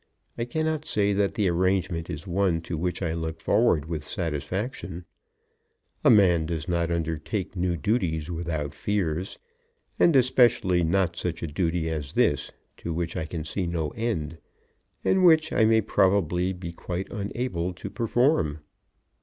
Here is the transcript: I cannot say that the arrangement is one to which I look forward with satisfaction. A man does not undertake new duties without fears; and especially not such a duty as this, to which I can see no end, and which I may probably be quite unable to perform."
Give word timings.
I 0.35 0.45
cannot 0.45 0.87
say 0.87 1.13
that 1.13 1.35
the 1.35 1.47
arrangement 1.47 2.09
is 2.09 2.25
one 2.25 2.61
to 2.61 2.75
which 2.75 3.03
I 3.03 3.13
look 3.13 3.39
forward 3.39 3.85
with 3.85 4.03
satisfaction. 4.03 5.05
A 6.03 6.09
man 6.09 6.47
does 6.47 6.67
not 6.67 6.89
undertake 6.89 7.55
new 7.55 7.77
duties 7.77 8.31
without 8.31 8.73
fears; 8.73 9.37
and 9.99 10.15
especially 10.15 10.83
not 10.83 11.17
such 11.17 11.43
a 11.43 11.47
duty 11.47 11.87
as 11.87 12.13
this, 12.13 12.51
to 12.77 12.91
which 12.95 13.15
I 13.15 13.27
can 13.27 13.43
see 13.45 13.67
no 13.67 13.89
end, 13.89 14.39
and 15.03 15.23
which 15.23 15.53
I 15.53 15.65
may 15.65 15.81
probably 15.81 16.51
be 16.51 16.71
quite 16.71 17.07
unable 17.11 17.71
to 17.73 17.87
perform." 17.91 18.61